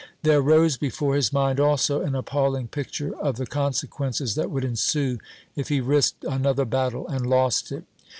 There 0.23 0.41
rose 0.41 0.77
he 0.81 0.89
fore 0.89 1.15
his 1.15 1.31
mind 1.31 1.59
also 1.59 2.01
an 2.01 2.13
appallmg 2.13 2.71
picture 2.71 3.15
of 3.19 3.35
the 3.37 3.45
con 3.45 3.71
sequences 3.71 4.33
that 4.33 4.49
would 4.49 4.63
ensue 4.65 5.19
if 5.55 5.67
he 5.69 5.79
risked 5.79 6.23
another 6.23 6.65
battle 6.65 7.07
and 7.07 7.23
lost 7.27 7.71
it. 7.71 7.83